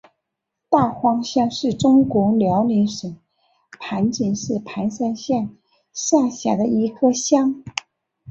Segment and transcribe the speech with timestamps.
[0.67, 3.19] 大荒乡是中国辽宁省
[3.79, 5.55] 盘锦市盘山县
[5.93, 7.63] 下辖的一个乡。